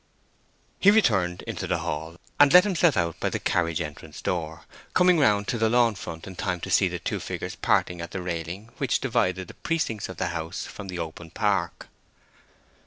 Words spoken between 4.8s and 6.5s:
coming round to the lawn front in